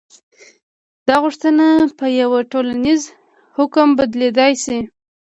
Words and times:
دا 1.07 1.15
غوښتنه 1.23 1.65
په 1.99 2.05
یوه 2.21 2.39
ټولیز 2.51 3.01
حکم 3.57 3.87
بدلېدلی 3.97 4.53
شي. 4.63 4.79